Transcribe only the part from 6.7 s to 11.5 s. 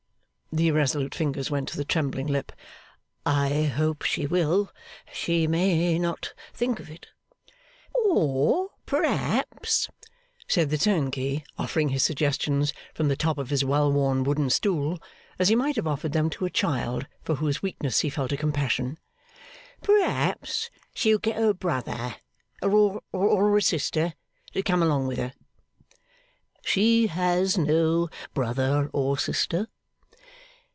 of it.' 'Or p'raps,' said the turnkey,